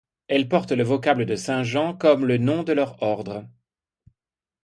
Elle 0.29 0.49
porte 0.49 0.71
le 0.71 0.81
vocable 0.81 1.27
de 1.27 1.35
saint 1.35 1.61
Jean, 1.61 1.95
comme 1.95 2.25
le 2.25 2.39
nom 2.39 2.63
de 2.63 2.73
leur 2.73 2.99
ordre. 3.03 3.47